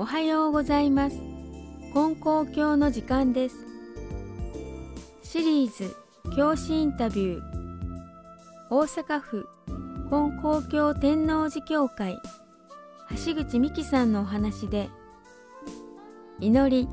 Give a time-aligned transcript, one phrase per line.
[0.00, 1.18] おはようございます。
[1.92, 3.56] 金光教の時間です。
[5.22, 5.94] シリーズ
[6.34, 7.42] 教師インタビュー。
[8.70, 9.46] 大阪府
[10.08, 12.16] 金光教天王寺教会。
[13.10, 14.88] 橋口美希さんのお話で。
[16.38, 16.88] 祈り。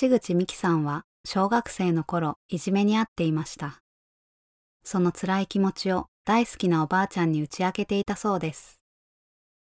[0.00, 3.82] 橋口美希さんは小学生の頃いじめにあっていました。
[4.84, 8.81] その辛い気持ちを大好きなおばあちゃんに打ち明けていたそうです。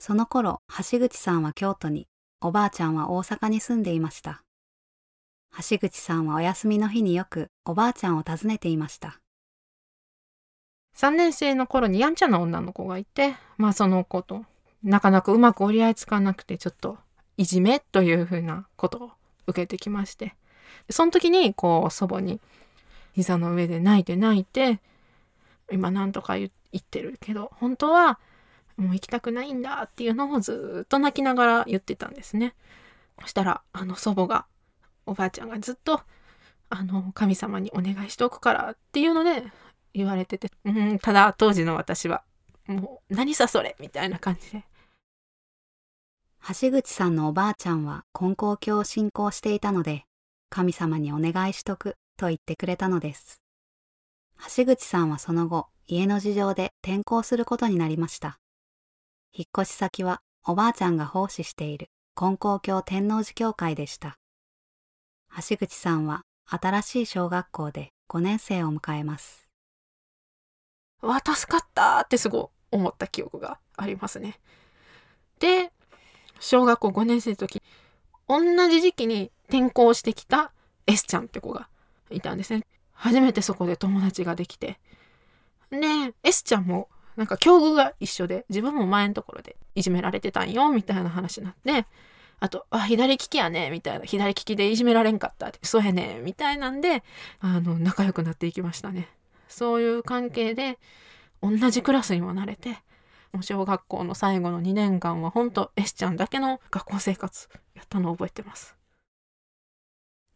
[0.00, 2.08] その頃、橋口さんは京都に、
[2.40, 4.42] おばあちゃんは大阪に住んでいました。
[5.68, 9.20] 橋口さんはお休みの日によくおばあちゃんを訪ねていました。
[10.96, 14.46] 3年生の頃にやんちゃな女の子がいて、まあその子と
[14.82, 16.96] なかなかうまく折り合いつかなくてちょっと
[17.36, 19.10] いじめというふうなことを
[19.48, 20.34] 受けてきまして、
[20.88, 22.40] その時にこう祖母に
[23.12, 24.80] 膝の上で泣いて泣いて、
[25.70, 28.18] 今なんとか言ってるけど、本当は
[28.80, 32.54] もう行きたくないんだっていうのをずっと泣きながら言ってたんですね。
[33.20, 34.46] そしたら、あの祖母が、
[35.04, 36.00] おばあちゃんがずっと、
[36.70, 39.44] あの、神様にお願いしておくからっていうので
[39.92, 42.22] 言われてて、うん、ただ当時の私は、
[42.66, 44.64] もう、何さそれみたいな感じで。
[46.48, 50.04] 橋口さんのおばあちゃんは金光教を信仰していたので、
[50.48, 53.42] 神様にお願いしとくと言ってくれたのです。
[54.56, 58.38] 橋口さんはその後、家の事情で転校することになりました。
[59.32, 64.18] 引っ越し先はおばあちゃんが奉仕している金光教天王寺教会でした。
[65.48, 69.48] 橋口さんは新しい小学校で5年生を迎えます。
[71.00, 74.40] わ、助かったってすごい思った記憶がありますね。
[75.38, 75.72] で、
[76.40, 77.62] 小学校5年生の時、
[78.28, 80.52] 同じ時期に転校してきた
[80.86, 81.68] S ちゃんって子が
[82.10, 82.66] いたんですね。
[82.92, 84.80] 初めてそこで友達ができて。
[85.70, 86.88] で、S ちゃんも
[87.20, 91.84] なんか境遇が一緒で、自分も前のところでいじめられてたんよ、みたいな話になって、
[92.38, 97.04] あと、あ、左利きやね、みたいな、左利きでいじめられんかったって、そやね、みたいなんで、
[97.40, 99.06] あの、仲良くなっていきましたね。
[99.48, 100.78] そういう関係で、
[101.42, 102.78] 同じクラスにもなれて、
[103.32, 108.74] もう小学校の最後の2年間は本当 S ちゃんだけの学校生活やったのを覚えてます。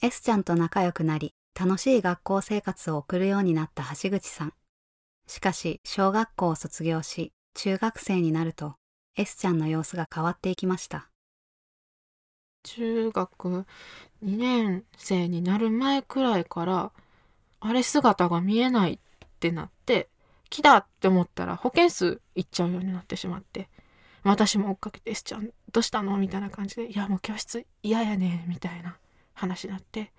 [0.00, 4.54] S ちゃんと仲良くなり、楽しい学校生活を送るようになった橋口さん。
[5.30, 8.74] しかし、小学校を卒業し、中学生になると、
[9.16, 11.08] S ちゃんの様子が変わっていきました。
[12.64, 13.64] 中学2
[14.22, 16.90] 年生になる前くらいから、
[17.60, 18.98] あれ姿が見えないっ
[19.38, 20.08] てなって、
[20.50, 23.68] 木だって思ったら保健室行っちゃうようになってしまって、
[24.24, 28.98] 私も追っかけて S ちゃんどうしたのみたいな感じで、いやもう教室嫌やねみたいな
[29.34, 30.12] 話になって、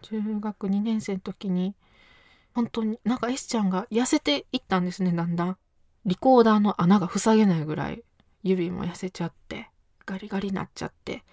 [0.00, 1.74] 中学2年生の時に
[2.54, 5.56] 本当になんか S ちゃんが痩せていったんですねだんだん。
[6.06, 8.02] リコーダーの穴が塞げないぐらい
[8.42, 9.68] 指も痩せちゃって
[10.06, 11.24] ガリガリになっちゃって。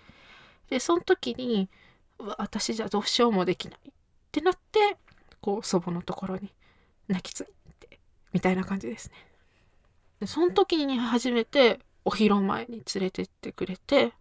[0.70, 1.70] でその時に
[2.18, 3.92] 私じゃどうしようもできないっ
[4.32, 4.98] てなって
[5.42, 6.54] こう祖母のところに
[7.08, 7.46] 泣きつい
[7.80, 8.00] て
[8.32, 9.16] みたいな感じですね。
[10.22, 14.14] でその時に初めてお披露前に連れてってくれて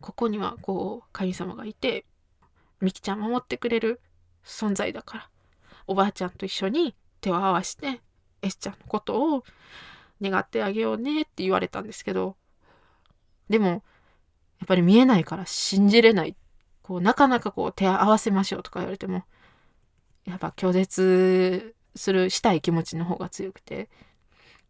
[0.00, 2.04] ここにはこう神様がいて
[2.80, 4.00] みきちゃん守ってくれる
[4.44, 5.30] 存在だから
[5.86, 8.00] おばあちゃんと一緒に手を合わして
[8.42, 9.44] S ちゃんのことを
[10.20, 12.36] 願ってあげようねって言われたんですけど
[13.48, 13.80] でもやっ
[14.66, 16.36] ぱり見えないから信じれない。
[16.82, 19.24] こうなかなかこう手を合わせましょうとか言われても
[20.26, 23.88] やっぱ拒絶するしたい気持ちの方が強くて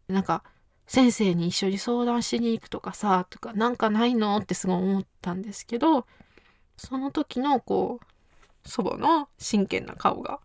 [0.07, 0.43] なんか
[0.87, 6.05] 先生に一緒に相談しに行くとかさとかなんかないのってすごい思ったんですけど
[6.77, 10.39] その時のこう祖母の真剣な顔が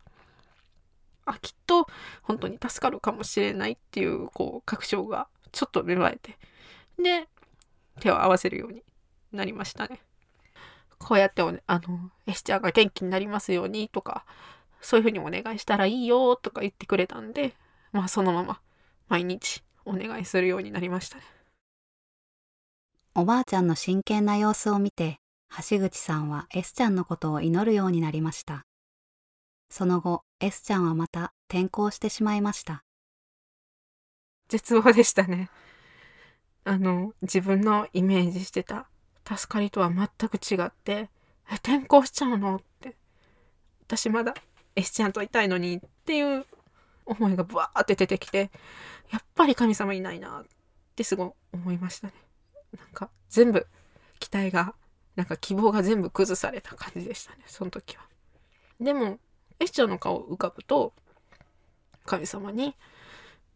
[1.25, 1.87] あきっと
[2.23, 6.39] 本当に助かるかもしれないっていうこう確証がちょっと芽生えて
[6.99, 7.29] で
[8.01, 8.83] 手を合わせるように
[9.33, 10.01] なりましたね。
[10.99, 14.27] こうやってあのエスちゃんが元気になりますようにとか
[14.83, 17.55] そういうふうにお願いしたらいいよとか言ってくれたんで
[17.93, 18.61] まあそのまま
[19.09, 21.25] 毎日お願いするようになりましたね。
[23.15, 25.21] おばあちゃんの真剣な様子を見て
[25.69, 28.67] 橋口さんは S ちゃんのことを祈るようになりました。
[29.69, 32.83] その後、S ちゃんはまた転校してしまいました。
[34.49, 35.51] 絶望でしたね。
[36.65, 38.89] あの、自分のイメージしてた
[39.27, 41.11] 助かりとは全く違って、
[41.51, 42.97] え、転校しちゃうのって。
[43.83, 44.35] 私まだ
[44.77, 46.47] S ちゃんといたいのにっていう
[47.05, 48.51] 思いがブワーって出てきて、
[49.11, 50.45] やっぱり神様いないなっ
[50.97, 52.15] てすごい思いましたね。
[52.79, 53.67] なんか全部
[54.19, 54.75] 期待が、
[55.17, 58.05] なんか希望が全部崩された感じでしたね、その時は。
[58.81, 59.19] でも、
[59.61, 60.93] エスちゃんの顔を浮かぶと
[62.07, 62.75] 神様に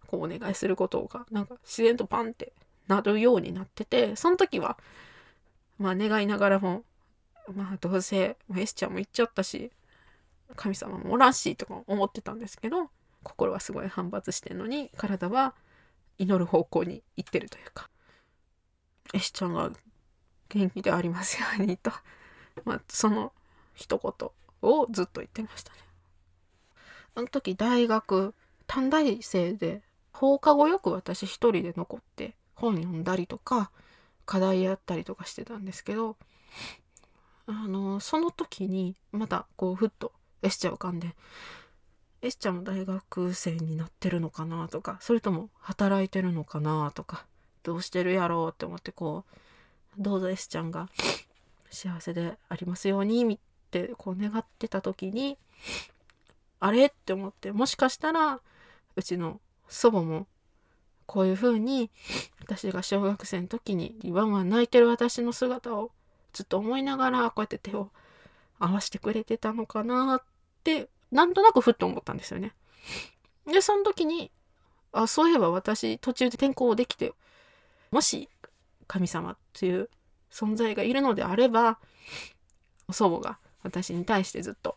[0.07, 2.53] こうお願いすることがなんか自然とパンって
[2.87, 4.79] なるようになっててその時は
[5.79, 6.85] まあ願いながらも
[7.55, 9.71] まあどうせ S ちゃんも行っちゃったし
[10.57, 12.91] 神様もおらんしとか思ってたんですけど
[13.23, 15.55] 心はすごい反発してんのに体は
[16.19, 17.89] 祈る方向に行ってるというか
[19.15, 19.71] S ちゃんが
[20.51, 21.91] 元気でありますようにと、
[22.65, 23.33] まあ、その
[23.75, 24.29] 一言
[24.63, 25.84] をずっと言ってましたね。
[27.15, 28.35] あの時大学
[28.67, 29.83] 短大生で
[30.13, 33.71] 放課後よく私一人で残って本読んだりとか
[34.27, 36.17] 課題やったりとかしてたんですけど
[37.47, 40.13] あのその時にまたこうふっと
[40.43, 41.15] エスちゃん浮かんで
[42.23, 47.27] エスちゃんも大学生になってるのかなとかそれとも働いてるのかなとか
[47.63, 49.25] どうしてるやろうって思ってこ
[49.99, 50.89] うどうぞ S ちゃんが
[51.71, 53.39] 幸せでありますようにっ
[53.71, 55.37] てこう願ってた時に
[56.65, 56.87] あれ？
[56.87, 58.41] って思ってもしかしたら
[58.97, 59.39] うちの
[59.69, 60.27] 祖母も
[61.05, 61.91] こういう風に
[62.41, 65.91] 私が小学生の時にワンワン泣いてる私の姿を
[66.33, 67.91] ずっと思いながらこうやって手を
[68.59, 70.23] 合わせてくれてたのかなっ
[70.63, 72.53] てなんとなくふっと思ったんですよね。
[73.47, 74.31] でその時に
[74.93, 77.13] あそういえば私途中で転校できて
[77.91, 78.31] もし
[78.87, 79.91] 神様っていう
[80.31, 81.79] 存在がいるのであれば
[82.91, 84.77] 祖母が私に対してずっと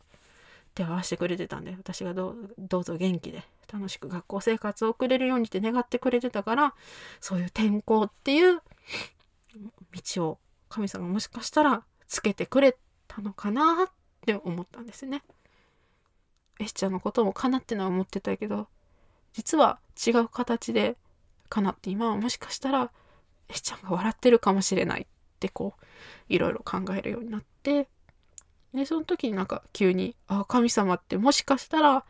[0.77, 6.75] 手を合わせてくれてたんで私がどうぞ元気で楽しく学校生活を送れるようにって願ってくれてたから
[7.19, 8.61] そういう転校っていう
[10.15, 10.37] 道を
[10.69, 12.77] 神様もしかしたらつけてくれ
[13.07, 13.91] たのかなっ
[14.21, 15.23] て思ったんですね。
[16.59, 18.67] エスちゃんのこともかなってのは思ってたけど
[19.33, 20.95] 実は違う形で
[21.49, 22.91] かなって今はもしかしたら
[23.49, 25.05] えちゃんが笑ってるかもしれないっ
[25.39, 25.85] てこう
[26.29, 27.87] いろいろ考えるようになって
[28.77, 32.05] でその時になんか急にあ神様ってもしかしたら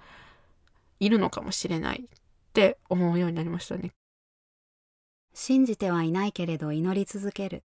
[0.99, 2.19] いるのかもしれないっ
[2.53, 3.93] て思うようになりましたね。
[5.33, 7.63] 信じてはいないけれど祈り続ける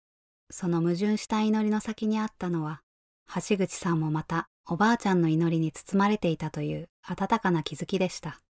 [0.50, 2.82] その矛盾した祈りの先にあったのは
[3.34, 8.40] 橋口さんもまたおばあちゃんの祈りに包まれていたという温かな気づきでした。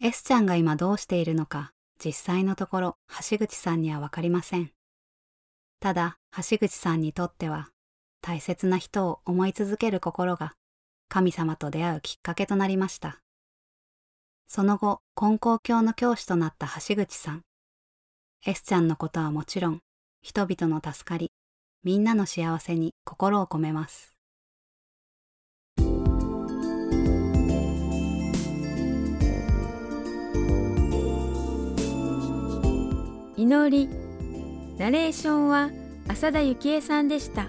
[0.00, 1.72] S ちゃんが今どうしているのか
[2.04, 2.96] 実際のところ
[3.30, 4.72] 橋口さんにはわかりません。
[5.78, 6.18] ただ
[6.48, 7.68] 橋口さんにとっては
[8.22, 10.54] 大切な人を思い続ける心が
[11.08, 13.18] 神様と出会うきっかけとなりました。
[14.46, 17.42] その後、根高教の教師となった橋口さん。
[18.46, 19.80] S ちゃんのことはもちろん、
[20.22, 21.32] 人々の助かり、
[21.82, 24.12] みんなの幸せに心を込めます。
[33.36, 33.88] 祈り
[34.78, 35.70] ナレーションは
[36.08, 37.48] 浅田幸恵さんでした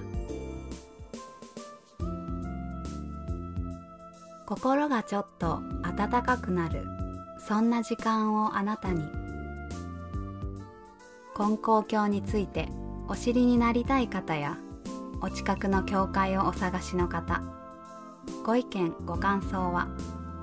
[4.45, 6.85] 心がちょっと温かくなる。
[7.47, 9.03] そんな時間をあなたに。
[11.37, 12.69] 根高教について
[13.07, 14.57] お知りになりたい方や
[15.21, 17.43] お近くの教会をお探しの方
[18.45, 19.87] ご意見ご感想は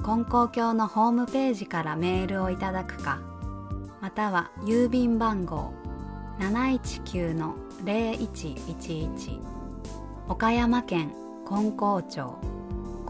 [0.05, 3.21] 根高教のホームページからメールをいただくか
[4.01, 5.73] または郵便番号
[6.41, 9.41] 719-0111
[10.29, 11.13] 岡山県
[11.47, 12.50] 金光町。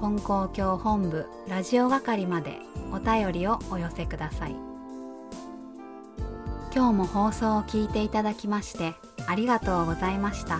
[0.00, 2.58] 金光教本部ラジオ係まで
[2.90, 4.56] お便りをお寄せください
[6.74, 8.94] 今日も放送を聞いていただきまして
[9.26, 10.58] ありがとうございました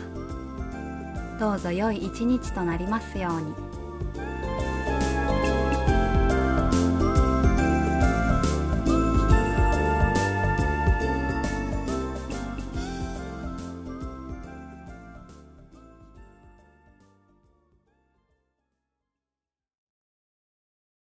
[1.39, 3.70] どうぞ良い一日となりますように。